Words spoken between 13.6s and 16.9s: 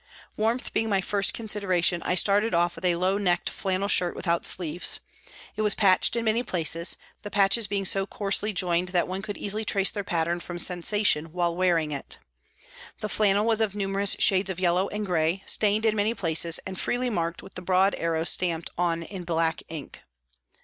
of numerous shades of yellow and grey, stained in many places, and